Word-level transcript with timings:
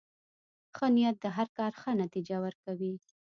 ښه 0.75 0.87
نیت 0.95 1.15
د 1.21 1.25
هر 1.35 1.47
کار 1.57 1.71
ښه 1.81 1.91
نتیجه 2.03 2.37
ورکوي. 2.45 2.93